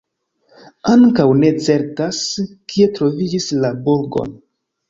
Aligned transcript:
Ankaŭ 0.93 1.25
ne 1.43 1.51
certas, 1.67 2.23
kie 2.73 2.91
troviĝis 2.97 3.51
la 3.67 3.73
burgon. 3.87 4.35